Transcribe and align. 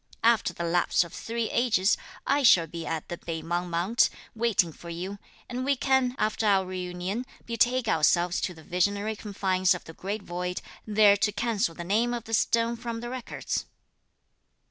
After 0.23 0.51
the 0.51 0.63
lapse 0.63 1.03
of 1.03 1.13
three 1.13 1.51
ages, 1.51 1.95
I 2.25 2.41
shall 2.41 2.65
be 2.65 2.87
at 2.87 3.07
the 3.07 3.19
Pei 3.19 3.43
Mang 3.43 3.69
mount, 3.69 4.09
waiting 4.33 4.73
for 4.73 4.89
you; 4.89 5.19
and 5.47 5.63
we 5.63 5.75
can, 5.75 6.15
after 6.17 6.47
our 6.47 6.65
reunion, 6.65 7.23
betake 7.45 7.87
ourselves 7.87 8.41
to 8.41 8.55
the 8.55 8.63
Visionary 8.63 9.15
Confines 9.15 9.75
of 9.75 9.83
the 9.83 9.93
Great 9.93 10.23
Void, 10.23 10.63
there 10.87 11.17
to 11.17 11.31
cancel 11.31 11.75
the 11.75 11.83
name 11.83 12.15
of 12.15 12.23
the 12.23 12.33
stone 12.33 12.77
from 12.77 13.01
the 13.01 13.11
records." 13.11 13.67